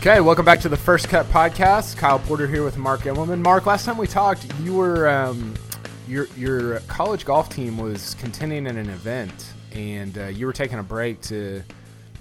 [0.00, 1.98] Okay, welcome back to the First Cut Podcast.
[1.98, 3.40] Kyle Porter here with Mark Immelman.
[3.40, 5.52] Mark, last time we talked, you were um,
[6.08, 10.78] your your college golf team was contending in an event, and uh, you were taking
[10.78, 11.62] a break to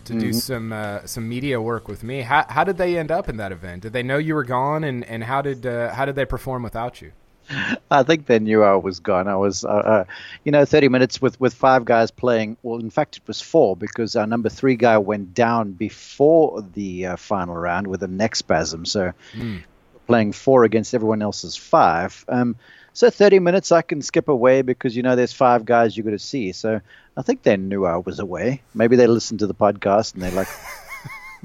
[0.03, 0.19] to mm-hmm.
[0.19, 2.19] do some uh, some media work with me.
[2.19, 3.83] How, how did they end up in that event?
[3.83, 6.63] Did they know you were gone, and, and how did uh, how did they perform
[6.63, 7.13] without you?
[7.91, 9.27] I think they knew I was gone.
[9.27, 10.03] I was, uh, uh,
[10.43, 12.57] you know, 30 minutes with, with five guys playing.
[12.63, 17.07] Well, in fact, it was four because our number three guy went down before the
[17.07, 18.85] uh, final round with a neck spasm.
[18.85, 19.63] So mm.
[20.07, 22.23] playing four against everyone else's five.
[22.27, 22.55] Um,
[22.93, 26.11] so 30 minutes I can skip away because, you know, there's five guys you got
[26.11, 26.51] to see.
[26.51, 26.81] So
[27.17, 28.61] I think they knew I was away.
[28.73, 30.47] Maybe they listened to the podcast and they're like.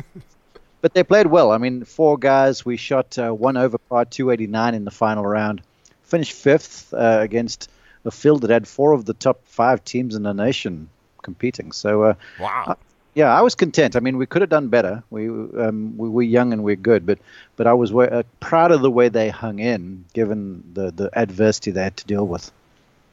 [0.80, 1.50] but they played well.
[1.50, 2.64] I mean, four guys.
[2.64, 5.62] We shot uh, one over par 289 in the final round
[6.04, 7.70] finished fifth uh, against
[8.04, 10.88] a field that had four of the top five teams in the nation
[11.22, 11.72] competing.
[11.72, 12.64] So, uh, wow.
[12.68, 12.74] I,
[13.14, 13.94] yeah, I was content.
[13.96, 15.02] I mean, we could have done better.
[15.10, 17.18] We, um, we were young and we're good, but
[17.56, 21.70] but I was uh, proud of the way they hung in, given the the adversity
[21.70, 22.50] they had to deal with.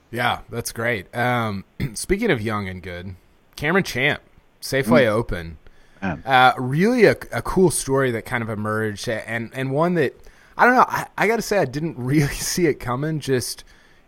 [0.09, 1.15] Yeah, that's great.
[1.15, 3.15] Um, speaking of young and good,
[3.55, 4.21] Cameron Champ,
[4.59, 5.09] Safeway mm.
[5.09, 5.57] Open,
[6.01, 10.19] uh, really a, a cool story that kind of emerged, and and one that
[10.61, 10.85] I don't know.
[10.87, 13.19] I, I got to say, I didn't really see it coming.
[13.19, 13.63] Just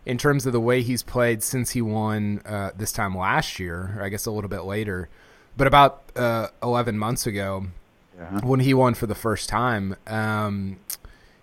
[0.06, 3.96] in terms of the way he's played since he won uh, this time last year,
[3.98, 5.08] or I guess a little bit later,
[5.56, 7.66] but about uh, 11 months ago
[8.16, 8.40] yeah.
[8.44, 9.96] when he won for the first time.
[10.06, 10.78] Um,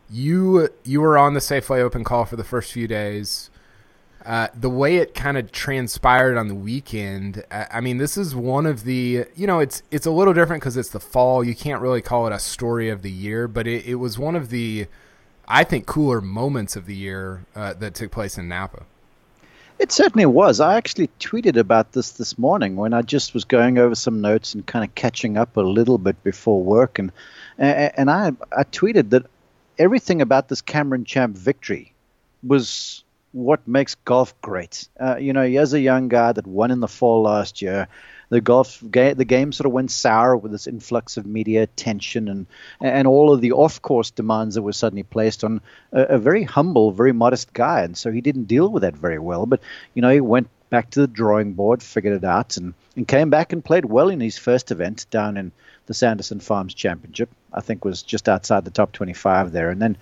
[0.10, 3.50] you you were on the Safeway Open call for the first few days.
[4.26, 8.68] Uh, the way it kind of transpired on the weekend, I mean, this is one
[8.68, 11.44] of the, you know, it's it's a little different because it's the fall.
[11.44, 14.36] You can't really call it a story of the year, but it, it was one
[14.36, 14.86] of the,
[15.54, 18.84] I think, cooler moments of the year uh, that took place in Napa.
[19.80, 20.62] It certainly was.
[20.62, 24.54] I actually tweeted about this this morning when I just was going over some notes
[24.54, 27.12] and kind of catching up a little bit before work, and
[27.58, 29.26] and I I tweeted that
[29.78, 31.94] everything about this Cameron Champ victory
[32.44, 34.88] was what makes golf great.
[35.00, 37.88] Uh, you know, he as a young guy that won in the fall last year,
[38.32, 42.30] the golf ga- the game sort of went sour with this influx of media attention
[42.30, 42.48] and
[42.80, 45.60] and all of the off course demands that were suddenly placed on
[45.92, 49.20] a, a, very humble, very modest guy, and so he didn't deal with that very
[49.20, 49.46] well.
[49.46, 49.60] But
[49.94, 53.30] you know, he went back to the drawing board, figured it out, and and came
[53.30, 55.52] back and played well in his first event down in
[55.88, 57.30] the Sanderson Farms Championship.
[57.54, 59.98] I think was just outside the top 25 there, and then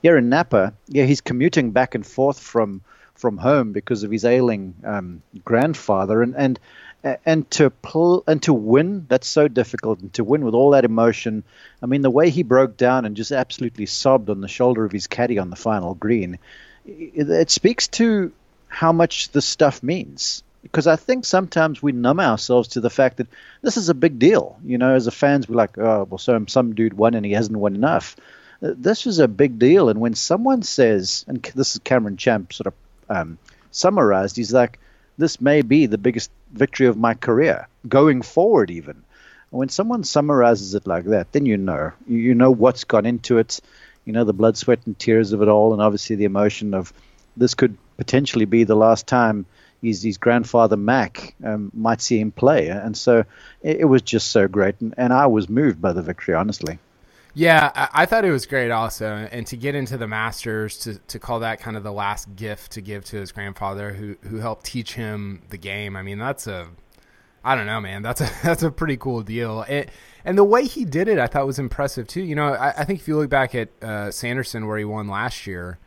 [0.00, 2.80] here in Napa, yeah, he's commuting back and forth from
[3.16, 6.58] from home because of his ailing um, grandfather, and and
[7.02, 10.84] and to pull and to win that's so difficult and to win with all that
[10.84, 11.44] emotion
[11.82, 14.92] i mean the way he broke down and just absolutely sobbed on the shoulder of
[14.92, 16.38] his caddy on the final green
[16.84, 18.32] it, it speaks to
[18.68, 23.18] how much this stuff means because i think sometimes we numb ourselves to the fact
[23.18, 23.28] that
[23.62, 26.44] this is a big deal you know as a fans we're like oh well so
[26.48, 28.16] some dude won and he hasn't won enough
[28.60, 29.88] this was a big deal.
[29.88, 32.74] And when someone says, and this is Cameron Champ sort of
[33.08, 33.38] um,
[33.70, 34.78] summarized, he's like,
[35.18, 39.02] this may be the biggest victory of my career going forward, even.
[39.50, 41.92] When someone summarizes it like that, then you know.
[42.06, 43.60] You know what's gone into it.
[44.04, 46.92] You know the blood, sweat, and tears of it all, and obviously the emotion of
[47.36, 49.46] this could potentially be the last time
[49.82, 52.68] his, his grandfather Mac um, might see him play.
[52.68, 53.24] And so
[53.62, 54.80] it, it was just so great.
[54.80, 56.78] And, and I was moved by the victory, honestly.
[57.38, 60.98] Yeah, I, I, thought it was great also, and to get into the Masters to,
[60.98, 64.38] to call that kind of the last gift to give to his grandfather, who who
[64.38, 65.96] helped teach him the game.
[65.96, 66.66] I mean, that's a,
[67.44, 69.66] I don't know, man, that's a that's a pretty cool deal.
[69.68, 69.90] It,
[70.24, 72.22] and the way he did it, I thought was impressive too.
[72.22, 75.06] You know, I, I think if you look back at uh, Sanderson where he won
[75.06, 75.78] last year,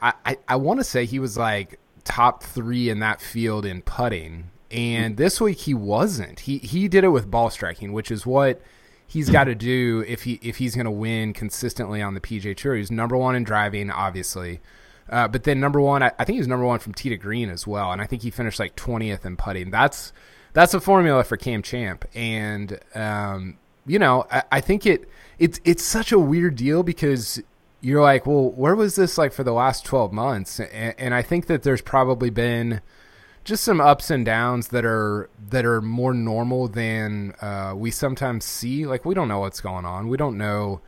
[0.00, 3.82] I I, I want to say he was like top three in that field in
[3.82, 6.38] putting, and this week he wasn't.
[6.38, 8.62] He he did it with ball striking, which is what
[9.08, 12.56] he's got to do if he if he's going to win consistently on the PGA
[12.56, 12.76] Tour.
[12.76, 14.60] He's number one in driving, obviously,
[15.08, 17.50] uh, but then number one, I, I think he's number one from tee to green
[17.50, 19.70] as well, and I think he finished like twentieth in putting.
[19.70, 20.12] That's
[20.52, 25.08] that's a formula for Cam Champ, and um, you know, I, I think it
[25.38, 27.42] it's it's such a weird deal because
[27.80, 30.58] you're like, well, where was this like for the last 12 months?
[30.58, 32.80] And, and, I think that there's probably been
[33.48, 38.44] just some ups and downs that are that are more normal than uh, we sometimes
[38.44, 38.86] see.
[38.86, 40.08] Like we don't know what's going on.
[40.08, 40.80] We don't know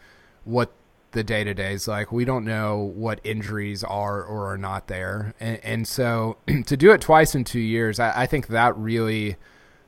[0.44, 0.70] what
[1.12, 2.12] the day to day is like.
[2.12, 5.34] We don't know what injuries are or are not there.
[5.40, 6.36] And, and so
[6.66, 9.36] to do it twice in two years, I, I think that really.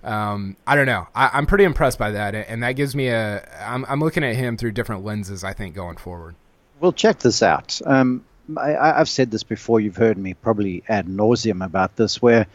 [0.03, 1.07] Um, I don't know.
[1.15, 3.49] I, am pretty impressed by that, and that gives me a.
[3.65, 5.45] I'm, I'm looking at him through different lenses.
[5.45, 6.35] I think going forward.
[6.81, 7.81] Well, check this out.
[7.87, 8.25] Um,
[8.57, 9.81] I, have said this before.
[9.81, 12.47] You've heard me probably ad nauseum about this, where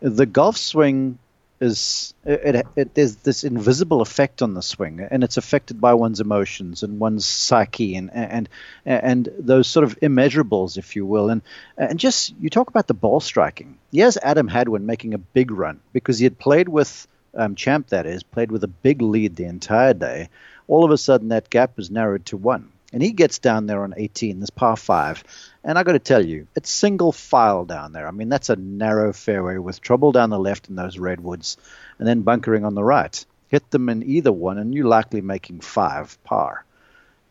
[0.00, 1.18] the golf swing
[1.60, 5.94] is it, it, it, there's this invisible effect on the swing, and it's affected by
[5.94, 8.48] one's emotions and one's psyche, and and
[8.86, 11.42] and those sort of immeasurables, if you will, and
[11.76, 13.78] and just you talk about the ball striking.
[13.90, 18.06] Yes, Adam Hadwin making a big run because he had played with um, Champ, that
[18.06, 20.28] is, played with a big lead the entire day.
[20.66, 23.84] All of a sudden, that gap was narrowed to one and he gets down there
[23.84, 25.22] on 18, this par five.
[25.62, 28.08] And I got to tell you, it's single file down there.
[28.08, 31.56] I mean, that's a narrow fairway with trouble down the left in those redwoods,
[31.98, 33.24] and then bunkering on the right.
[33.48, 36.64] Hit them in either one, and you're likely making five par.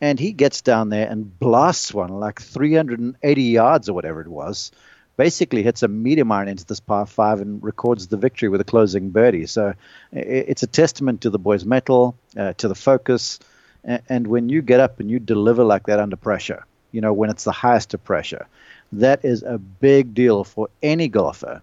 [0.00, 4.70] And he gets down there and blasts one like 380 yards or whatever it was.
[5.18, 8.64] Basically, hits a medium iron into this par five and records the victory with a
[8.64, 9.44] closing birdie.
[9.44, 9.74] So
[10.10, 13.38] it's a testament to the boy's mettle, uh, to the focus,
[13.84, 17.30] and, when you get up and you deliver like that under pressure, you know, when
[17.30, 18.46] it's the highest of pressure,
[18.92, 21.62] that is a big deal for any golfer,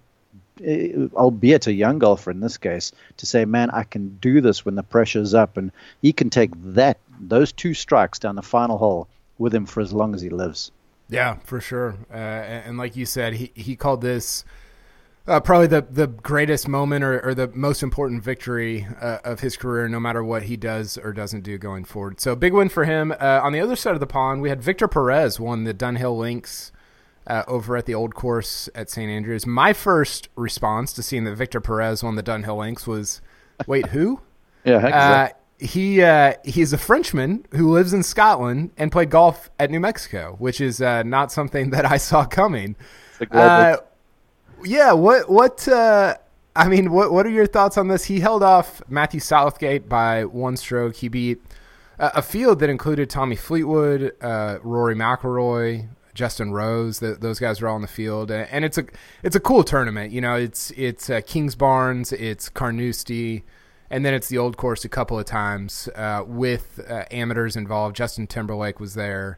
[0.64, 4.66] eh, albeit a young golfer in this case, to say, man, I can do this
[4.66, 5.58] when the pressure's up.
[5.58, 5.72] And
[6.02, 9.94] he can take that, those two strikes down the final hole with him for as
[9.94, 10.72] long as he lives.
[11.10, 11.96] Yeah, for sure.
[12.12, 14.44] Uh, and, and like you said, he, he called this
[15.28, 19.58] uh, probably the, the greatest moment or, or the most important victory uh, of his
[19.58, 22.20] career, no matter what he does or doesn't do going forward.
[22.22, 23.12] So big win for him.
[23.12, 26.18] Uh, on the other side of the pond, we had Victor Perez won the Dunhill
[26.18, 26.72] Links
[27.28, 29.46] uh, over at the old course at St Andrews.
[29.46, 33.22] My first response to seeing that Victor Perez won the Dunhill Links was,
[33.68, 34.22] "Wait, who?"
[34.64, 35.30] yeah, uh,
[35.60, 40.38] he uh, he's a Frenchman who lives in Scotland and played golf at New Mexico,
[40.40, 42.78] which is not something that I saw coming.
[44.64, 46.16] Yeah, what what uh,
[46.56, 48.06] I mean, what what are your thoughts on this?
[48.06, 50.96] He held off Matthew Southgate by one stroke.
[50.96, 51.40] He beat
[52.00, 57.00] uh, a field that included Tommy Fleetwood, uh, Rory McIlroy, Justin Rose.
[57.00, 58.86] The, those guys are all in the field, and it's a
[59.24, 60.12] it's a cool tournament.
[60.12, 63.44] You know, it's it's uh, Kingsbarns, it's Carnoustie,
[63.90, 67.96] and then it's the old course a couple of times uh, with uh, amateurs involved.
[67.96, 69.38] Justin Timberlake was there.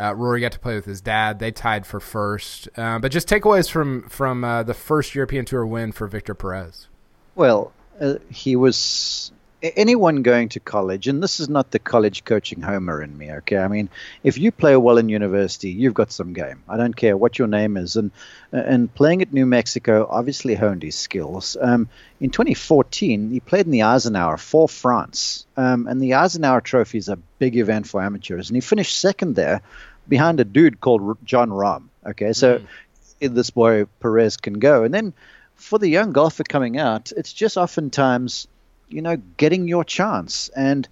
[0.00, 1.38] Uh, Rory got to play with his dad.
[1.38, 2.68] They tied for first.
[2.76, 6.88] Uh, but just takeaways from from uh, the first European Tour win for Victor Perez.
[7.34, 9.30] Well, uh, he was
[9.62, 13.30] anyone going to college, and this is not the college coaching homer in me.
[13.32, 13.88] Okay, I mean,
[14.22, 16.62] if you play well in university, you've got some game.
[16.68, 18.10] I don't care what your name is, and
[18.52, 21.56] and playing at New Mexico obviously honed his skills.
[21.60, 21.88] Um,
[22.20, 27.08] in 2014, he played in the Eisenhower for France, um, and the Eisenhower Trophy is
[27.08, 29.62] a big event for amateurs, and he finished second there
[30.10, 31.84] behind a dude called Jon Rahm.
[32.04, 33.34] Okay, so mm.
[33.34, 35.14] this boy Perez can go, and then
[35.54, 38.48] for the young golfer coming out, it's just oftentimes,
[38.88, 40.48] you know, getting your chance.
[40.48, 40.88] And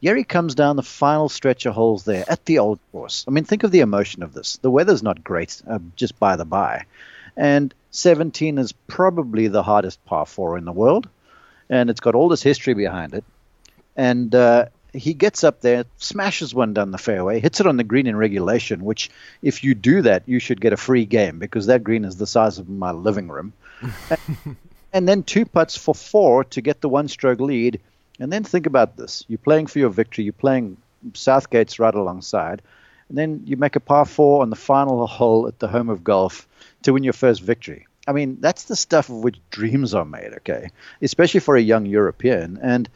[0.00, 3.24] Yeri comes down the final stretch of holes there at the old course.
[3.26, 4.58] I mean, think of the emotion of this.
[4.60, 6.84] The weather's not great, uh, just by the by.
[7.36, 11.08] And 17 is probably the hardest par four in the world.
[11.70, 13.24] And it's got all this history behind it.
[13.96, 17.84] And uh, he gets up there, smashes one down the fairway, hits it on the
[17.84, 19.10] green in regulation, which,
[19.42, 22.26] if you do that, you should get a free game because that green is the
[22.26, 23.52] size of my living room.
[24.10, 24.56] and,
[24.92, 27.80] and then two putts for four to get the one stroke lead.
[28.20, 30.76] And then think about this you're playing for your victory, you're playing
[31.12, 32.62] Southgate's right alongside.
[33.08, 36.04] And then you make a par four on the final hole at the home of
[36.04, 36.46] golf
[36.82, 37.86] to win your first victory.
[38.06, 40.70] I mean, that's the stuff of which dreams are made, okay?
[41.02, 42.58] Especially for a young European.
[42.62, 42.88] And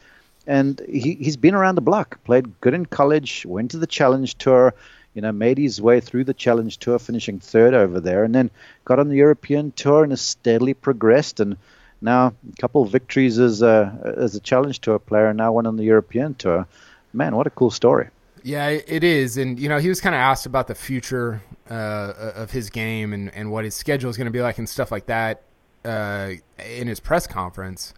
[0.47, 4.37] and he, he's been around the block, played good in college, went to the Challenge
[4.37, 4.73] Tour,
[5.13, 8.49] you know, made his way through the Challenge Tour, finishing third over there, and then
[8.85, 11.39] got on the European Tour and has steadily progressed.
[11.39, 11.57] And
[12.01, 15.65] now a couple of victories as a as a Challenge Tour player, and now one
[15.65, 16.67] on the European Tour.
[17.13, 18.09] Man, what a cool story!
[18.41, 22.31] Yeah, it is, and you know, he was kind of asked about the future uh,
[22.35, 24.91] of his game and and what his schedule is going to be like and stuff
[24.91, 25.43] like that
[25.85, 27.93] uh, in his press conference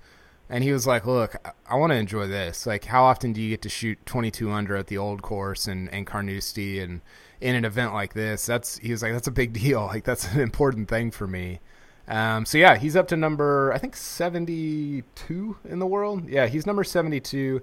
[0.49, 1.35] and he was like, "Look,
[1.67, 2.65] I want to enjoy this.
[2.65, 5.91] Like, how often do you get to shoot 22 under at the old course and
[5.91, 7.01] and Carnoustie and
[7.41, 8.45] in an event like this?
[8.45, 9.85] That's he was like, that's a big deal.
[9.95, 11.59] Like, that's an important thing for me."
[12.07, 16.29] Um, so yeah, he's up to number I think seventy two in the world.
[16.29, 17.61] Yeah, he's number seventy two.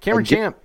[0.00, 0.56] Cameron and Champ.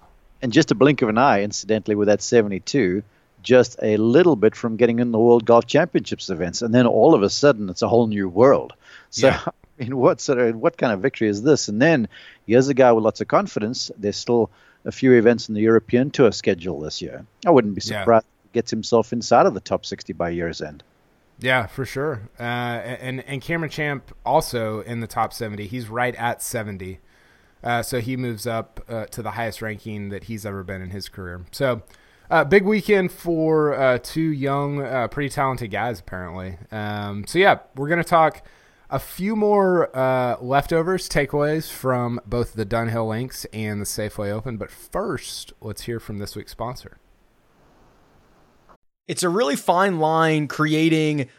[0.42, 3.04] and just a blink of an eye, incidentally, with that seventy two,
[3.44, 7.14] just a little bit from getting in the World Golf Championships events, and then all
[7.14, 8.74] of a sudden it's a whole new world.
[9.10, 9.28] So.
[9.28, 9.42] Yeah.
[9.80, 11.68] I mean, what sort of what kind of victory is this?
[11.68, 12.08] And then
[12.46, 13.92] here's a guy with lots of confidence.
[13.98, 14.50] There's still
[14.86, 17.26] a few events in the European Tour schedule this year.
[17.46, 18.54] I wouldn't be surprised yeah.
[18.54, 20.84] gets himself inside of the top 60 by year's end.
[21.40, 22.30] Yeah, for sure.
[22.40, 25.68] Uh, and and Cameron Champ also in the top 70.
[25.68, 27.00] He's right at 70.
[27.64, 30.92] Uh, so he moves up uh, to the highest ranking that he's ever been in
[30.92, 31.46] his career.
[31.52, 31.82] So,
[32.30, 36.58] uh, big weekend for uh, two young, uh, pretty talented guys, apparently.
[36.72, 38.44] Um, so, yeah, we're going to talk
[38.90, 44.58] a few more uh, leftovers, takeaways from both the Dunhill Links and the Safeway Open.
[44.58, 46.98] But first, let's hear from this week's sponsor.
[49.08, 51.30] It's a really fine line creating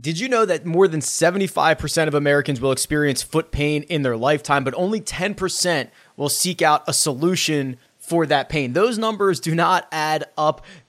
[0.00, 4.16] Did you know that more than 75% of Americans will experience foot pain in their
[4.16, 8.72] lifetime, but only 10% will seek out a solution for that pain?
[8.72, 10.64] Those numbers do not add up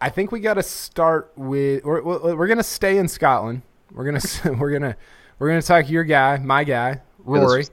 [0.00, 1.84] I think we got to start with.
[1.84, 3.62] We're, we're going to stay in Scotland.
[3.92, 4.20] We're gonna
[4.58, 4.96] we're gonna
[5.38, 7.66] we're gonna talk your guy, my guy, Rory.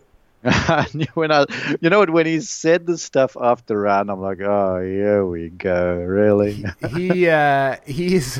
[1.13, 1.45] when I,
[1.81, 5.49] you know what, when he said the stuff after round, I'm like, oh, here we
[5.49, 6.65] go, really.
[6.95, 8.39] he uh, he's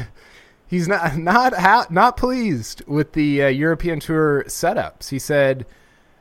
[0.67, 5.09] he's not not ha- not pleased with the uh, European Tour setups.
[5.09, 5.65] He said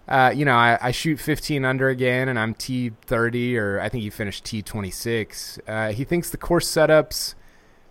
[0.09, 4.05] uh, you know, I, I, shoot 15 under again, and I'm T30, or I think
[4.05, 5.59] he finished T26.
[5.67, 7.35] Uh, he thinks the course setups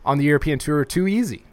[0.06, 1.44] on the European Tour too easy.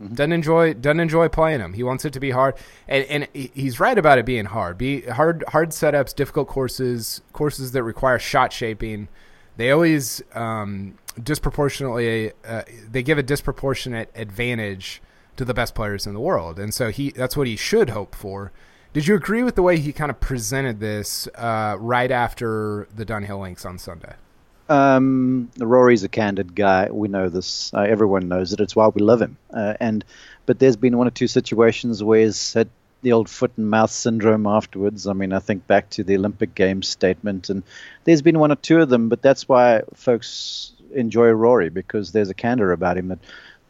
[0.00, 0.14] Mm-hmm.
[0.14, 1.72] Doesn't enjoy doesn't enjoy playing them.
[1.72, 2.54] He wants it to be hard,
[2.86, 4.78] and, and he's right about it being hard.
[4.78, 9.08] Be hard hard setups, difficult courses, courses that require shot shaping.
[9.56, 15.02] They always um, disproportionately uh, they give a disproportionate advantage
[15.36, 18.14] to the best players in the world, and so he that's what he should hope
[18.14, 18.52] for.
[18.92, 23.04] Did you agree with the way he kind of presented this uh, right after the
[23.04, 24.14] Dunhill Links on Sunday?
[24.68, 26.88] Um, Rory's a candid guy.
[26.90, 27.72] We know this.
[27.72, 28.60] Uh, everyone knows it.
[28.60, 29.36] It's why we love him.
[29.52, 30.04] Uh, and
[30.46, 32.68] but there's been one or two situations where he's had
[33.02, 35.06] the old foot and mouth syndrome afterwards.
[35.06, 37.62] I mean, I think back to the Olympic Games statement, and
[38.04, 39.08] there's been one or two of them.
[39.08, 43.18] But that's why folks enjoy Rory because there's a candor about him that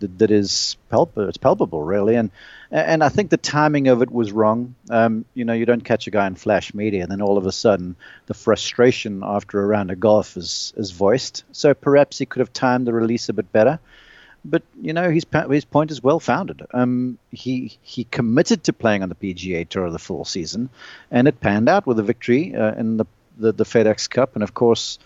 [0.00, 1.28] that, is palpable.
[1.28, 2.16] It's palpable, really.
[2.16, 2.30] And
[2.70, 4.74] and I think the timing of it was wrong.
[4.90, 7.46] Um, you know, you don't catch a guy in flash media, and then all of
[7.46, 11.44] a sudden, the frustration after a round of golf is is voiced.
[11.52, 13.78] So perhaps he could have timed the release a bit better.
[14.44, 16.62] but you know his his point is well founded.
[16.72, 20.70] Um, he he committed to playing on the PGA Tour the full season,
[21.10, 24.42] and it panned out with a victory uh, in the, the, the FedEx Cup, and
[24.42, 24.98] of course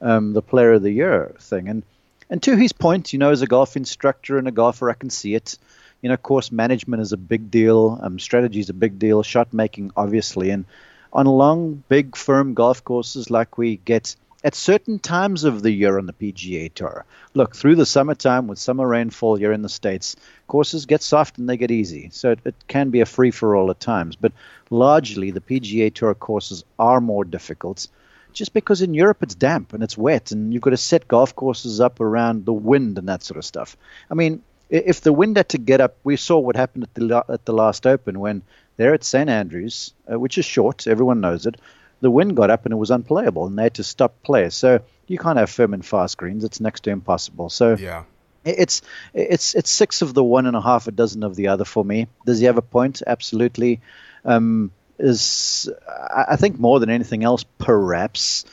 [0.00, 1.68] um, the Player of the Year thing.
[1.68, 1.82] And
[2.30, 5.10] and to his point, you know, as a golf instructor and a golfer, I can
[5.10, 5.58] see it.
[6.00, 7.98] You know, course management is a big deal.
[8.00, 9.22] Um, strategy is a big deal.
[9.22, 10.64] Shot making, obviously, and
[11.12, 15.98] on long, big, firm golf courses like we get at certain times of the year
[15.98, 17.04] on the PGA Tour.
[17.34, 21.48] Look, through the summertime with summer rainfall here in the States, courses get soft and
[21.48, 22.08] they get easy.
[22.12, 24.16] So it, it can be a free for all at times.
[24.16, 24.32] But
[24.70, 27.88] largely, the PGA Tour courses are more difficult
[28.32, 31.34] just because in Europe it's damp and it's wet and you've got to set golf
[31.34, 33.76] courses up around the wind and that sort of stuff.
[34.10, 37.24] I mean, if the wind had to get up, we saw what happened at the,
[37.28, 38.42] at the last Open when
[38.76, 39.28] they're at St.
[39.28, 41.56] Andrews, uh, which is short, everyone knows it
[42.00, 44.50] the wind got up and it was unplayable, and they had to stop play.
[44.50, 47.50] So you can't have firm and fast greens; it's next to impossible.
[47.50, 48.04] So yeah,
[48.44, 48.82] it's
[49.14, 51.84] it's it's six of the one and a half a dozen of the other for
[51.84, 52.08] me.
[52.26, 53.02] Does he have a point?
[53.06, 53.80] Absolutely.
[54.24, 55.68] Um, is
[56.14, 58.44] I think more than anything else, perhaps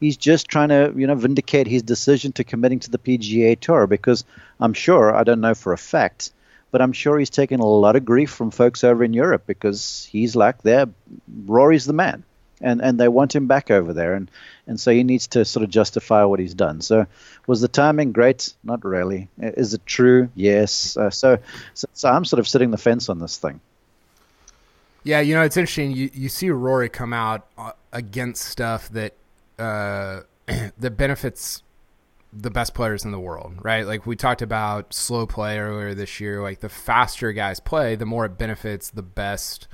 [0.00, 3.86] he's just trying to you know vindicate his decision to committing to the PGA Tour
[3.86, 4.24] because
[4.60, 6.32] I'm sure I don't know for a fact.
[6.70, 10.08] But I'm sure he's taken a lot of grief from folks over in Europe because
[10.10, 10.86] he's like, there,
[11.44, 12.24] Rory's the man
[12.62, 14.30] and and they want him back over there, and
[14.66, 16.80] and so he needs to sort of justify what he's done.
[16.80, 17.06] So,
[17.46, 18.54] was the timing great?
[18.62, 19.28] Not really.
[19.38, 20.30] Is it true?
[20.34, 20.96] Yes.
[20.96, 21.38] Uh, so,
[21.74, 23.60] so, so I'm sort of sitting the fence on this thing.
[25.04, 25.92] Yeah, you know, it's interesting.
[25.92, 29.14] You you see Rory come out uh, against stuff that
[29.58, 30.20] uh,
[30.78, 31.62] that benefits
[32.32, 33.86] the best players in the world, right?
[33.86, 36.40] Like we talked about slow play earlier this year.
[36.40, 39.68] Like the faster guys play, the more it benefits the best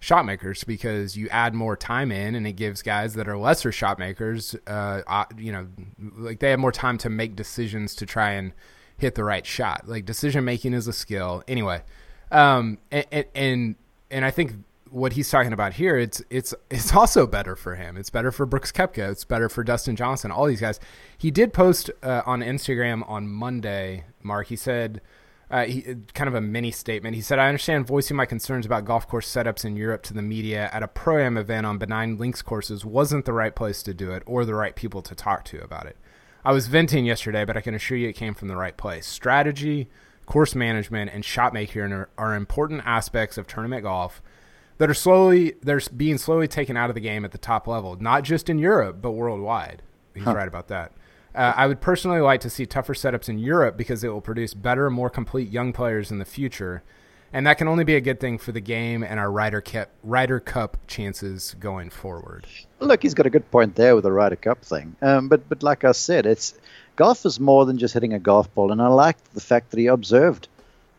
[0.00, 3.70] shot makers because you add more time in and it gives guys that are lesser
[3.70, 5.68] shot makers uh, you know
[6.16, 8.52] like they have more time to make decisions to try and
[8.96, 11.80] hit the right shot like decision making is a skill anyway
[12.32, 13.76] um, and, and and
[14.24, 14.52] I think
[14.90, 18.44] what he's talking about here it's it's it's also better for him it's better for
[18.44, 20.78] Brooks Koepka it's better for Dustin Johnson all these guys
[21.16, 25.00] he did post uh, on Instagram on Monday Mark he said
[25.52, 27.14] uh, he, kind of a mini statement.
[27.14, 30.22] He said, I understand voicing my concerns about golf course setups in Europe to the
[30.22, 33.92] media at a pro am event on benign links courses wasn't the right place to
[33.92, 35.98] do it or the right people to talk to about it.
[36.42, 39.06] I was venting yesterday, but I can assure you it came from the right place.
[39.06, 39.90] Strategy,
[40.26, 44.22] course management, and shot making are, are important aspects of tournament golf
[44.78, 47.96] that are slowly they're being slowly taken out of the game at the top level,
[48.00, 49.82] not just in Europe but worldwide.
[50.14, 50.34] He's huh.
[50.34, 50.92] right about that.
[51.34, 54.52] Uh, I would personally like to see tougher setups in Europe because it will produce
[54.52, 56.82] better, more complete young players in the future,
[57.32, 59.88] and that can only be a good thing for the game and our Ryder Cup
[60.02, 62.46] Ryder Cup chances going forward.
[62.80, 64.96] Look, he's got a good point there with the Ryder Cup thing.
[65.00, 66.54] Um, but but like I said, it's
[66.96, 69.78] golf is more than just hitting a golf ball, and I like the fact that
[69.80, 70.48] he observed,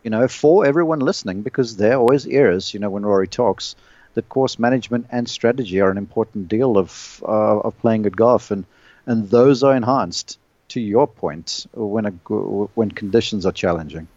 [0.02, 3.76] you know, for everyone listening because there always ears, you know, when Rory talks.
[4.14, 8.52] That course management and strategy are an important deal of uh, of playing good golf,
[8.52, 8.64] and
[9.06, 10.38] and those are enhanced.
[10.68, 14.08] To your point, when a, when conditions are challenging.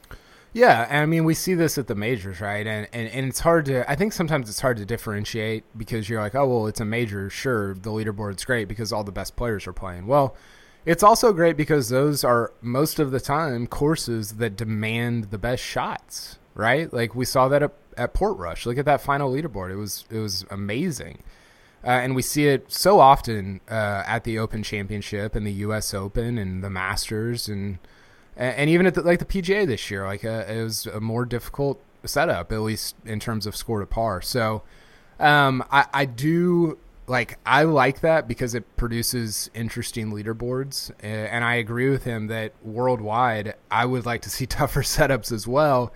[0.54, 2.66] Yeah, I mean we see this at the majors, right?
[2.66, 6.22] And, and and it's hard to I think sometimes it's hard to differentiate because you're
[6.22, 9.68] like, oh well, it's a major, sure, the leaderboard's great because all the best players
[9.68, 10.08] are playing.
[10.08, 10.36] Well,
[10.88, 15.62] it's also great because those are most of the time courses that demand the best
[15.62, 16.92] shots, right?
[16.94, 18.66] Like we saw that at, at Portrush.
[18.66, 21.24] Look at that final leaderboard; it was it was amazing.
[21.84, 25.94] Uh, and we see it so often uh, at the Open Championship and the U.S.
[25.94, 27.80] Open and the Masters and
[28.38, 30.06] and even at the, like the PGA this year.
[30.06, 33.86] Like uh, it was a more difficult setup, at least in terms of score to
[33.86, 34.22] par.
[34.22, 34.64] So
[35.20, 41.44] um, I, I do like I like that because it produces interesting leaderboards, eh, and
[41.44, 45.94] I agree with him that worldwide I would like to see tougher setups as well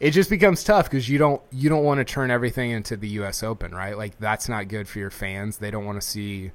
[0.00, 3.08] it just becomes tough because you don't you don't want to turn everything into the
[3.08, 3.42] U.S.
[3.42, 3.96] Open, right?
[3.96, 5.58] Like that's not good for your fans.
[5.58, 6.52] They don't want to see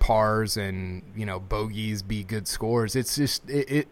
[0.00, 2.96] pars and you know bogeys be good scores.
[2.96, 3.88] It's just it, it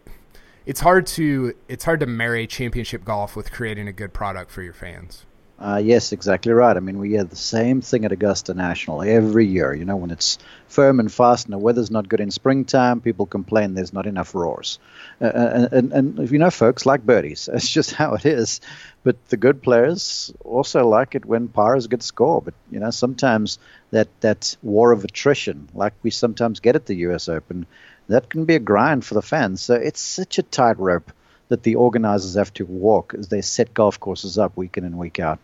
[0.65, 4.61] it's hard to it's hard to marry championship golf with creating a good product for
[4.61, 5.25] your fans.
[5.59, 6.77] Uh, yes, exactly right.
[6.77, 9.73] I mean, we have the same thing at Augusta National every year.
[9.73, 13.25] You know, when it's firm and fast and the weather's not good in springtime, people
[13.25, 14.77] complain there's not enough roars.
[15.19, 17.49] Uh, uh and, and, and, you know, folks like birdies.
[17.53, 18.61] It's just how it is.
[19.03, 22.39] But the good players also like it when par is a good score.
[22.39, 23.57] But, you know, sometimes
[23.89, 27.29] that, that war of attrition, like we sometimes get at the U.S.
[27.29, 27.65] Open,
[28.09, 29.61] that can be a grind for the fans.
[29.61, 31.11] So it's such a tightrope
[31.49, 34.99] that the organizers have to walk as they set golf courses up week in and
[34.99, 35.39] week out.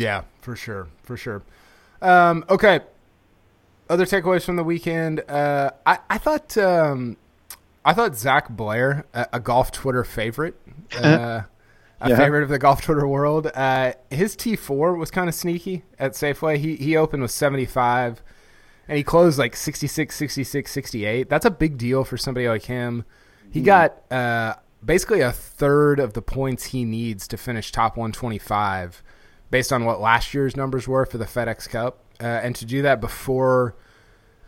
[0.00, 1.42] Yeah, for sure, for sure.
[2.00, 2.80] Um, okay,
[3.88, 5.20] other takeaways from the weekend.
[5.28, 7.16] Uh, I I thought um,
[7.84, 10.54] I thought Zach Blair, a, a golf Twitter favorite,
[10.96, 11.42] uh,
[12.00, 12.16] a yeah.
[12.16, 16.12] favorite of the golf Twitter world, uh, his T four was kind of sneaky at
[16.12, 16.56] Safeway.
[16.56, 18.22] He he opened with seventy five,
[18.88, 21.28] and he closed like 66, 66, 68.
[21.28, 23.04] That's a big deal for somebody like him.
[23.50, 23.64] He mm.
[23.66, 28.38] got uh, basically a third of the points he needs to finish top one twenty
[28.38, 29.02] five,
[29.50, 32.82] based on what last year's numbers were for the FedEx Cup, uh, and to do
[32.82, 33.74] that before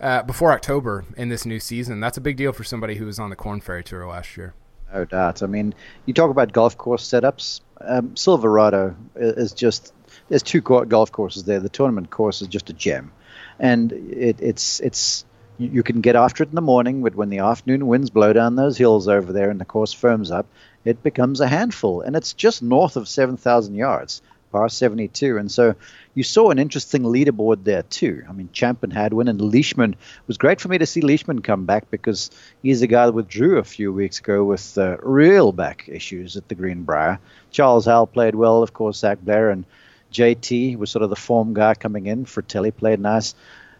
[0.00, 2.00] uh, before October in this new season.
[2.00, 4.54] That's a big deal for somebody who was on the Corn Ferry Tour last year.
[4.92, 5.42] No doubt.
[5.42, 5.74] I mean,
[6.06, 7.60] you talk about golf course setups.
[7.80, 9.92] Um, Silverado is just
[10.28, 11.60] there's two golf courses there.
[11.60, 13.12] The tournament course is just a gem,
[13.58, 15.24] and it, it's it's
[15.58, 18.56] you can get after it in the morning, but when the afternoon winds blow down
[18.56, 20.46] those hills over there and the course firms up,
[20.84, 25.38] it becomes a handful, and it's just north of seven thousand yards par 72.
[25.38, 25.74] And so
[26.14, 28.22] you saw an interesting leaderboard there too.
[28.28, 29.94] I mean, Champ and Hadwin and Leishman.
[29.94, 32.30] It was great for me to see Leishman come back because
[32.62, 36.48] he's a guy that withdrew a few weeks ago with uh, real back issues at
[36.48, 37.18] the Greenbrier.
[37.50, 39.64] Charles Howell played well, of course, Zach Blair and
[40.12, 42.26] JT was sort of the form guy coming in.
[42.26, 43.34] Fratelli played nice.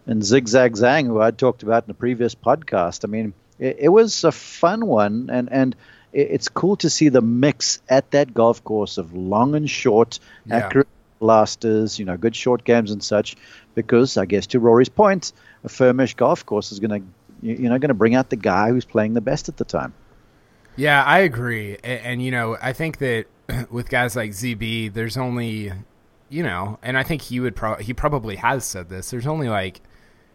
[0.07, 3.05] And Zigzag Zhang, who I talked about in the previous podcast.
[3.05, 5.31] I mean, it, it was a fun one.
[5.31, 5.77] And, and
[6.13, 10.57] it's cool to see the mix at that golf course of long and short, yeah.
[10.57, 13.37] accurate blasters, you know, good short games and such.
[13.75, 15.33] Because I guess to Rory's point,
[15.65, 18.69] a firmish golf course is going to, you know, going to bring out the guy
[18.69, 19.95] who's playing the best at the time.
[20.77, 23.27] Yeah, I agree, and, and you know, I think that
[23.71, 25.73] with guys like ZB, there's only,
[26.29, 29.11] you know, and I think he would probably he probably has said this.
[29.11, 29.81] There's only like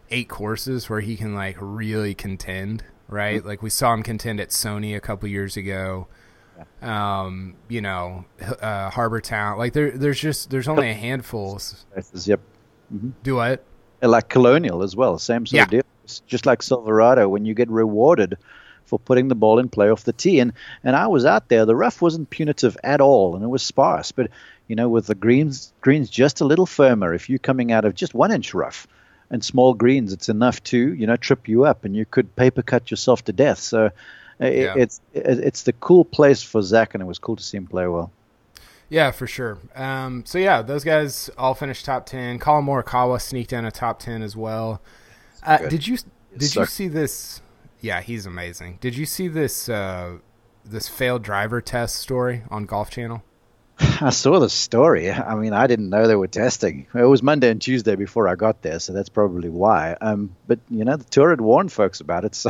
[0.09, 3.39] eight courses where he can like really contend right?
[3.39, 3.47] Mm-hmm.
[3.47, 6.07] Like we saw him contend at Sony a couple years ago.
[6.81, 8.25] Um, you know,
[8.61, 9.57] uh, Harbour Town.
[9.57, 11.61] Like there, there's just there's only a handful.
[11.95, 12.39] Yep.
[12.93, 13.09] Mm-hmm.
[13.23, 13.63] Do what?
[14.01, 15.17] Like Colonial as well.
[15.19, 15.63] Same sort yeah.
[15.63, 15.83] of deal.
[16.03, 18.37] It's just like Silverado, when you get rewarded
[18.85, 20.39] for putting the ball in play off the tee.
[20.39, 21.65] And and I was out there.
[21.65, 24.11] The rough wasn't punitive at all, and it was sparse.
[24.11, 24.31] But
[24.67, 27.93] you know, with the greens greens just a little firmer, if you're coming out of
[27.93, 28.87] just one inch rough,
[29.29, 32.61] and small greens, it's enough to you know trip you up, and you could paper
[32.61, 33.59] cut yourself to death.
[33.59, 33.89] So uh,
[34.47, 34.73] yeah.
[34.77, 37.87] it's it's the cool place for Zach, and it was cool to see him play
[37.87, 38.11] well.
[38.89, 39.57] Yeah, for sure.
[39.75, 42.39] Um, so yeah, those guys all finished top ten.
[42.39, 44.81] Collin Morikawa sneaked in a top ten as well.
[45.43, 45.97] Uh, did you
[46.35, 47.41] did you see this?
[47.81, 48.77] Yeah, he's amazing.
[48.79, 50.17] Did you see this uh,
[50.63, 53.23] this failed driver test story on Golf Channel?
[53.79, 55.11] I saw the story.
[55.11, 56.87] I mean, I didn't know they were testing.
[56.95, 59.95] It was Monday and Tuesday before I got there, so that's probably why.
[60.01, 62.49] Um, but you know, the tour had warned folks about it, so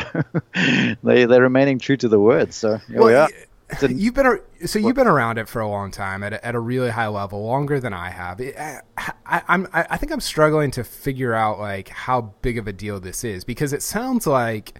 [1.04, 2.54] they they're remaining true to the word.
[2.54, 3.30] So here well, we are.
[3.90, 6.60] You've been so you've been around it for a long time at a, at a
[6.60, 8.40] really high level, longer than I have.
[8.40, 8.82] I,
[9.26, 13.02] I, I'm I think I'm struggling to figure out like how big of a deal
[13.02, 14.80] this is because it sounds like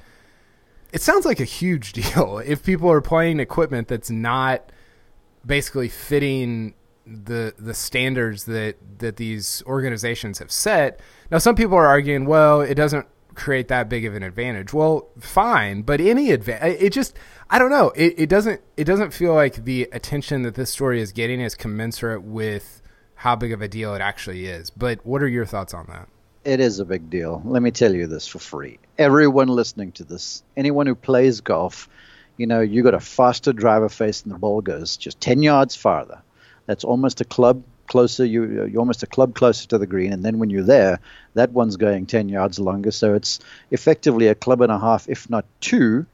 [0.94, 4.72] it sounds like a huge deal if people are playing equipment that's not
[5.48, 11.00] basically fitting the the standards that that these organizations have set.
[11.32, 13.08] Now, some people are arguing, well, it doesn't
[13.38, 14.74] create that big of an advantage.
[14.74, 17.18] Well, fine, but any advantage, it just,
[17.50, 21.00] I don't know, it, it doesn't it doesn't feel like the attention that this story
[21.00, 22.82] is getting is commensurate with
[23.16, 24.70] how big of a deal it actually is.
[24.70, 26.10] But what are your thoughts on that?
[26.44, 27.42] It is a big deal.
[27.46, 28.80] Let me tell you this for free.
[28.98, 31.90] Everyone listening to this, anyone who plays golf
[32.38, 35.76] you know, you got a faster driver face and the ball goes just 10 yards
[35.76, 36.22] farther.
[36.68, 38.26] That's almost a club closer.
[38.26, 40.14] You, you're almost a club closer to the green.
[40.14, 41.00] And then when you're there,
[41.34, 42.92] that one's going 10 yards longer.
[42.92, 43.40] So it's
[43.72, 46.06] effectively a club and a half, if not two,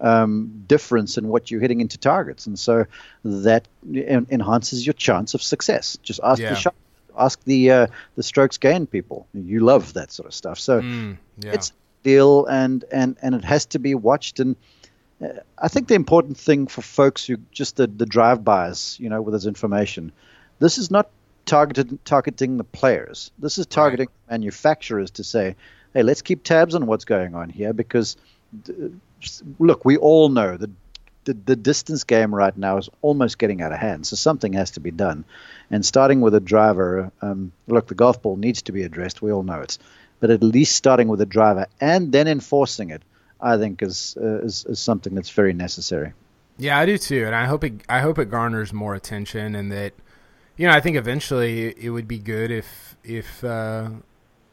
[0.00, 2.46] um, difference in what you're hitting into targets.
[2.46, 2.86] And so
[3.24, 5.98] that en- enhances your chance of success.
[6.02, 6.50] Just ask yeah.
[6.50, 6.74] the shot.
[7.18, 9.26] Ask the uh, the strokes gain people.
[9.34, 10.58] You love that sort of stuff.
[10.58, 11.52] So mm, yeah.
[11.52, 11.70] it's
[12.02, 14.56] deal and and and it has to be watched and
[15.58, 19.34] I think the important thing for folks who just the, the drive-bys, you know, with
[19.34, 20.12] this information,
[20.58, 21.10] this is not
[21.44, 23.30] targeted targeting the players.
[23.38, 24.32] This is targeting right.
[24.32, 25.56] manufacturers to say,
[25.94, 28.16] hey, let's keep tabs on what's going on here because,
[29.58, 30.70] look, we all know that
[31.24, 34.06] the, the distance game right now is almost getting out of hand.
[34.06, 35.24] So something has to be done.
[35.70, 39.22] And starting with a driver, um, look, the golf ball needs to be addressed.
[39.22, 39.78] We all know it.
[40.20, 43.02] But at least starting with a driver and then enforcing it
[43.42, 46.12] I think is, uh, is is something that's very necessary.
[46.58, 49.72] Yeah, I do too, and I hope it I hope it garners more attention, and
[49.72, 49.94] that
[50.56, 53.90] you know I think eventually it would be good if if uh,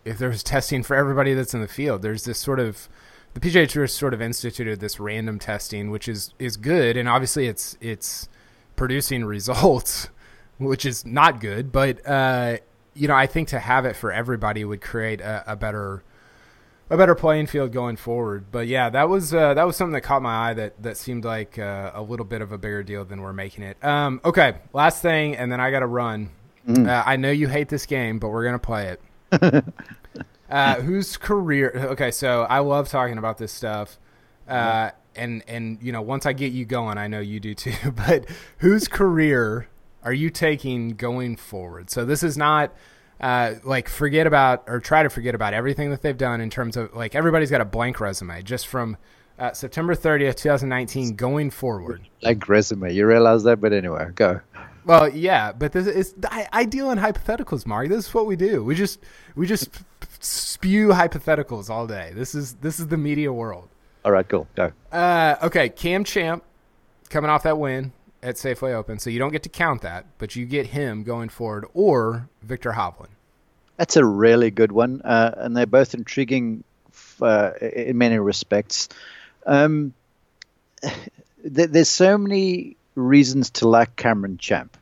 [0.06, 2.02] if there was testing for everybody that's in the field.
[2.02, 2.90] There's this sort of
[3.34, 7.48] the PGA Tour sort of instituted this random testing, which is is good, and obviously
[7.48, 8.28] it's it's
[8.76, 10.10] producing results,
[10.58, 11.72] which is not good.
[11.72, 12.58] But uh,
[12.96, 16.04] you know, I think to have it for everybody would create a, a better
[16.90, 18.46] a better playing field going forward.
[18.52, 21.26] But yeah, that was uh, that was something that caught my eye that that seemed
[21.26, 23.84] like uh, a little bit of a bigger deal than we're making it.
[23.84, 26.30] Um, okay, last thing, and then I got to run.
[26.68, 26.88] Mm.
[26.88, 28.96] Uh, I know you hate this game, but we're gonna play
[29.32, 29.66] it.
[30.50, 31.72] Uh, whose career?
[31.92, 34.00] Okay, so I love talking about this stuff.
[34.48, 37.74] Uh, and and you know, once I get you going, I know you do too.
[37.92, 38.26] But
[38.58, 39.68] whose career
[40.04, 41.90] are you taking going forward?
[41.92, 42.74] So this is not
[43.20, 46.78] uh, like forget about or try to forget about everything that they've done in terms
[46.78, 48.98] of like everybody's got a blank resume just from
[49.38, 52.08] uh, September 30th, 2019 going forward.
[52.22, 52.94] Blank resume.
[52.94, 54.42] You realize that, but anyway, go.
[54.86, 57.90] Well, yeah, but this is I, I deal in hypotheticals, Mark.
[57.90, 58.64] This is what we do.
[58.64, 59.00] We just
[59.36, 59.70] we just
[60.20, 62.12] spew hypotheticals all day.
[62.16, 63.70] This is this is the media world.
[64.06, 64.48] All right, cool.
[64.56, 64.72] Go.
[64.92, 66.44] Uh, okay, Cam Champ
[67.10, 70.36] coming off that win at Safeway Open, so you don't get to count that, but
[70.36, 73.10] you get him going forward, or Viktor Hovland.
[73.78, 76.64] That's a really good one, uh, and they're both intriguing
[77.22, 78.90] uh, in many respects.
[79.46, 79.94] Um,
[80.82, 84.76] th- there's so many reasons to like Cameron Champ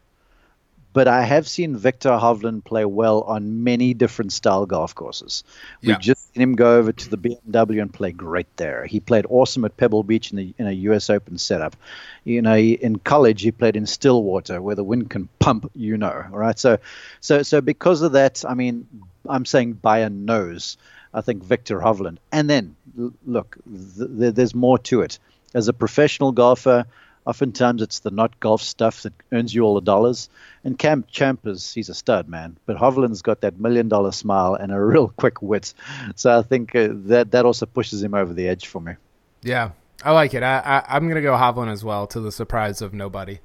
[0.98, 5.44] but I have seen Viktor Hovland play well on many different style golf courses.
[5.84, 8.84] We've just seen him go over to the BMW and play great there.
[8.84, 11.12] He played awesome at Pebble Beach in, the, in a U.S.
[11.12, 11.76] Open setup.
[12.24, 15.70] You know, in college he played in Stillwater where the wind can pump.
[15.76, 16.58] You know, all right.
[16.58, 16.80] So,
[17.20, 18.88] so, so because of that, I mean,
[19.30, 20.78] I'm saying by a nose.
[21.14, 22.18] I think Viktor Hovland.
[22.32, 22.76] And then,
[23.24, 25.20] look, th- th- there's more to it.
[25.54, 26.88] As a professional golfer,
[27.28, 30.30] Oftentimes it's the not golf stuff that earns you all the dollars.
[30.64, 32.58] And Cam Champ is he's a stud, man.
[32.66, 35.74] But Hovland's got that million dollar smile and a real quick wit.
[36.16, 38.94] So I think uh, that that also pushes him over the edge for me.
[39.42, 39.72] Yeah,
[40.04, 40.42] I like it.
[40.42, 43.40] I, I am gonna go Hovland as well, to the surprise of nobody.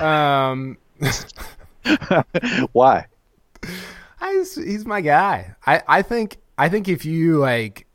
[0.00, 0.78] Um,
[2.72, 3.06] why?
[4.20, 5.54] I, he's my guy.
[5.66, 7.86] I, I think I think if you like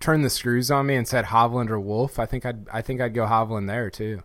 [0.00, 3.00] turn the screws on me and said Hovland or Wolff, I think I'd I think
[3.00, 4.22] I'd go Hovland there too.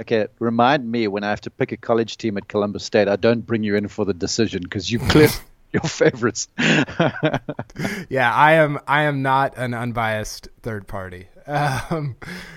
[0.00, 3.14] Okay, remind me when I have to pick a college team at Columbus State, I
[3.14, 5.28] don't bring you in for the decision because you clear
[5.72, 6.48] your favorites.
[6.58, 8.80] yeah, I am.
[8.88, 11.28] I am not an unbiased third party.
[11.46, 12.16] Um,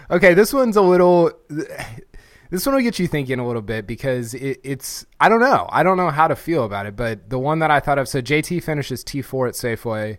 [0.09, 1.31] okay, this one's a little.
[2.49, 5.05] This one will get you thinking a little bit because it, it's.
[5.19, 5.67] I don't know.
[5.69, 8.07] I don't know how to feel about it, but the one that I thought of.
[8.07, 10.17] So JT finishes T four at Safeway.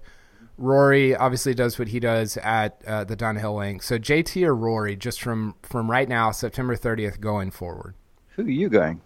[0.58, 3.82] Rory obviously does what he does at uh, the Dunhill Link.
[3.82, 7.94] So JT or Rory, just from from right now, September 30th going forward.
[8.36, 9.00] Who are you going?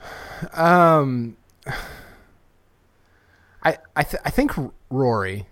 [0.54, 1.36] Um,
[3.62, 4.50] I I th- I think
[4.90, 5.46] Rory,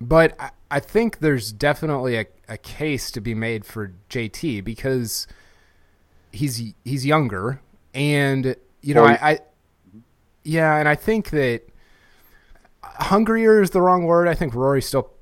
[0.00, 5.28] but I, I think there's definitely a, a case to be made for JT because
[6.32, 7.60] he's he's younger
[7.94, 9.38] and you know I, I
[10.42, 11.68] yeah and I think that
[13.02, 14.28] hungrier is the wrong word.
[14.28, 15.12] I think Rory still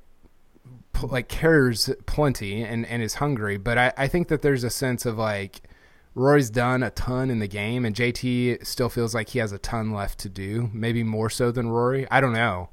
[1.01, 5.05] like cares plenty and, and is hungry, but I, I think that there's a sense
[5.05, 5.61] of like
[6.13, 9.57] Rory's done a ton in the game, and JT still feels like he has a
[9.57, 12.05] ton left to do, maybe more so than Rory.
[12.11, 12.69] I don't know,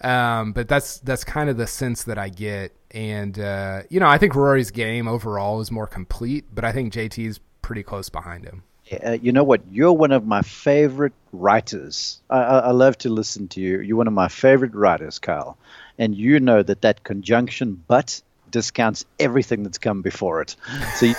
[0.00, 2.74] um, but that's that's kind of the sense that I get.
[2.90, 6.92] And uh, you know, I think Rory's game overall is more complete, but I think
[6.92, 8.64] JT's pretty close behind him.
[8.92, 9.60] Uh, you know what?
[9.70, 12.20] You're one of my favorite writers.
[12.28, 13.80] I, I, I, love to listen to you.
[13.80, 15.56] You're one of my favorite writers, Kyle.
[15.98, 20.56] And you know that that conjunction but discounts everything that's come before it.
[20.96, 21.14] So you,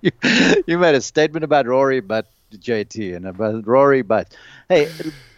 [0.00, 0.10] you,
[0.66, 4.34] you, made a statement about Rory, but JT, and about Rory, but
[4.68, 4.90] hey,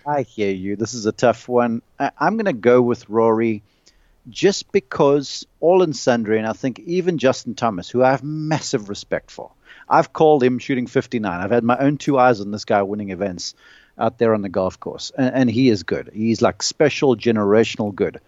[0.07, 0.77] I hear you.
[0.77, 1.83] This is a tough one.
[1.98, 3.62] I, I'm going to go with Rory
[4.29, 8.88] just because all in sundry, and I think even Justin Thomas, who I have massive
[8.88, 9.51] respect for,
[9.92, 11.40] I've called him shooting 59.
[11.40, 13.55] I've had my own two eyes on this guy winning events
[13.98, 16.11] out there on the golf course, and, and he is good.
[16.12, 18.20] He's like special generational good.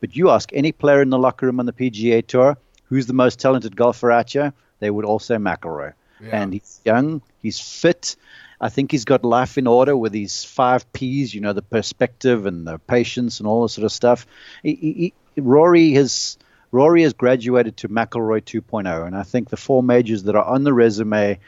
[0.00, 2.56] But you ask any player in the locker room on the PGA Tour
[2.88, 5.92] who's the most talented golfer out here, they would all say McIlroy.
[6.20, 6.42] Yeah.
[6.42, 8.16] And he's young, he's fit.
[8.60, 12.46] I think he's got life in order with these five P's, you know, the perspective
[12.46, 14.26] and the patience and all this sort of stuff.
[14.62, 16.38] He, he, Rory has
[16.70, 20.64] Rory has graduated to McIlroy 2.0, and I think the four majors that are on
[20.64, 21.38] the resume,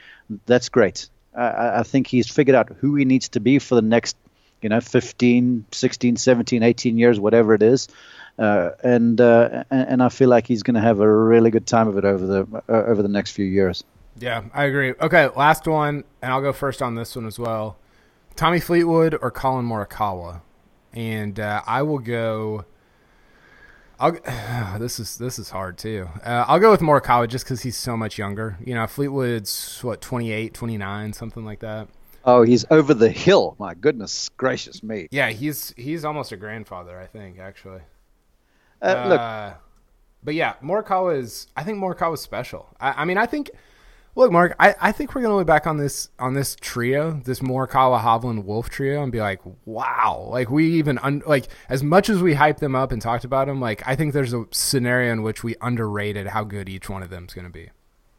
[0.46, 1.08] that's great.
[1.34, 4.16] I, I think he's figured out who he needs to be for the next,
[4.62, 7.88] you know, 15, 16, 17, 18 years, whatever it is.
[8.38, 11.88] Uh, and, uh, and I feel like he's going to have a really good time
[11.88, 13.84] of it over the uh, over the next few years.
[14.18, 14.94] Yeah, I agree.
[15.00, 17.76] Okay, last one, and I'll go first on this one as well.
[18.36, 20.40] Tommy Fleetwood or Collin Morikawa,
[20.92, 22.64] and uh, I will go.
[24.00, 24.12] I'll,
[24.78, 26.08] this is this is hard too.
[26.24, 28.56] Uh, I'll go with Morikawa just because he's so much younger.
[28.64, 31.88] You know, Fleetwood's what 28, 29, something like that.
[32.24, 33.56] Oh, he's over the hill.
[33.58, 35.08] My goodness gracious me.
[35.10, 37.80] Yeah, he's he's almost a grandfather, I think, actually.
[38.82, 39.58] Uh, uh, look,
[40.24, 41.46] but yeah, Morikawa is.
[41.56, 42.68] I think Morikawa is special.
[42.80, 43.50] I, I mean, I think.
[44.16, 47.40] Look, Mark, I, I think we're gonna look back on this on this trio, this
[47.40, 52.08] Morikawa, Hovland, Wolff trio, and be like, wow, like we even un, like as much
[52.08, 55.12] as we hyped them up and talked about them, like I think there's a scenario
[55.12, 57.70] in which we underrated how good each one of them is gonna be.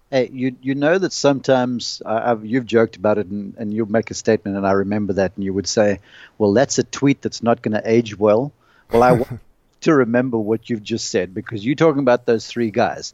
[0.09, 2.01] Hey, you you know that sometimes
[2.41, 5.43] you've joked about it, and, and you'll make a statement, and I remember that, and
[5.43, 5.99] you would say,
[6.37, 8.53] "Well, that's a tweet that's not to age well."
[8.93, 9.39] Well, I want
[9.81, 13.13] to remember what you've just said because you're talking about those three guys.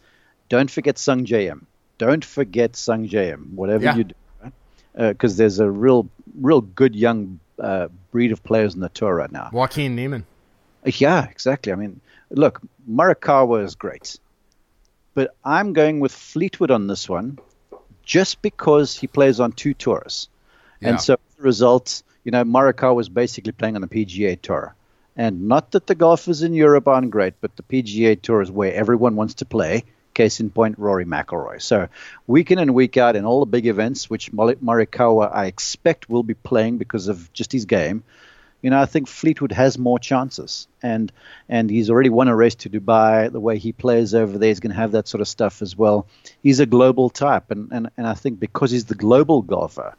[0.50, 1.66] Don't forget Sungjae Im.
[1.98, 3.52] Don't forget Im.
[3.56, 3.96] Whatever yeah.
[3.96, 4.16] you do,
[4.96, 9.16] because uh, there's a real, real good young uh, breed of players in the tour
[9.16, 9.50] right now.
[9.52, 10.26] Joaquin Niemann.
[10.86, 11.72] Yeah, exactly.
[11.72, 14.18] I mean, look, Morikawa is great
[15.18, 17.40] but I'm going with Fleetwood on this one
[18.04, 20.30] just because he plays on two tours.
[20.80, 20.90] Yeah.
[20.90, 24.76] And so as a result, you know, Morikawa was basically playing on the PGA Tour.
[25.16, 28.72] And not that the golfers in Europe aren't great, but the PGA Tour is where
[28.72, 29.86] everyone wants to play.
[30.18, 31.62] Case in point, Rory McIlroy.
[31.62, 31.88] So
[32.26, 36.24] week in and week out in all the big events, which Morikawa I expect will
[36.24, 38.04] be playing because of just his game,
[38.62, 41.12] you know, I think Fleetwood has more chances, and
[41.48, 43.32] and he's already won a race to Dubai.
[43.32, 45.78] The way he plays over there, he's going to have that sort of stuff as
[45.78, 46.08] well.
[46.42, 49.96] He's a global type, and and, and I think because he's the global golfer,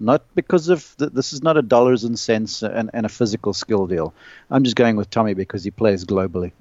[0.00, 3.52] not because of the, this is not a dollars and cents and, and a physical
[3.52, 4.14] skill deal.
[4.50, 6.52] I'm just going with Tommy because he plays globally.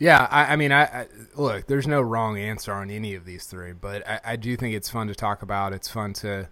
[0.00, 1.66] Yeah, I, I mean, I, I, look.
[1.66, 4.88] There's no wrong answer on any of these three, but I, I do think it's
[4.88, 5.74] fun to talk about.
[5.74, 6.48] It's fun to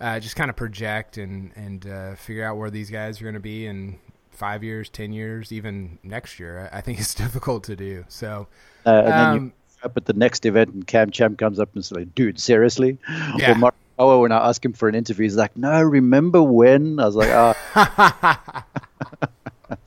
[0.00, 3.34] uh, just kind of project and and uh, figure out where these guys are going
[3.34, 3.98] to be in
[4.30, 6.70] five years, ten years, even next year.
[6.72, 8.04] I, think it's difficult to do.
[8.06, 8.46] So,
[8.86, 11.58] uh, and um, then you um, up at the next event, and Cam Champ comes
[11.58, 12.98] up and says, like, "Dude, seriously?"
[13.36, 13.50] Yeah.
[13.50, 17.00] Or Mark oh, when I ask him for an interview, he's like, "No, remember when?"
[17.00, 17.52] I was like, "Oh."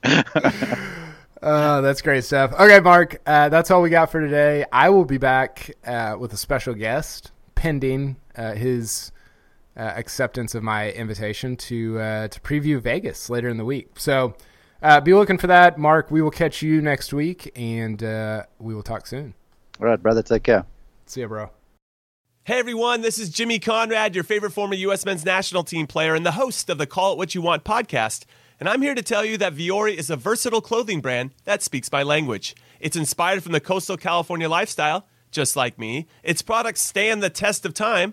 [1.42, 2.52] Uh, that's great stuff.
[2.52, 4.64] Okay, Mark, uh, that's all we got for today.
[4.72, 9.12] I will be back uh, with a special guest pending uh, his
[9.76, 13.98] uh, acceptance of my invitation to uh, to preview Vegas later in the week.
[13.98, 14.34] So
[14.82, 16.10] uh, be looking for that, Mark.
[16.10, 19.34] We will catch you next week, and uh, we will talk soon.
[19.80, 20.22] All right, brother.
[20.22, 20.66] Take care.
[21.06, 21.50] See you, bro.
[22.44, 25.04] Hey everyone, this is Jimmy Conrad, your favorite former U.S.
[25.04, 28.24] men's national team player and the host of the Call It What You Want podcast.
[28.60, 31.90] And I'm here to tell you that Vuori is a versatile clothing brand that speaks
[31.90, 32.54] my language.
[32.78, 36.06] It's inspired from the coastal California lifestyle, just like me.
[36.22, 38.12] Its products stand the test of time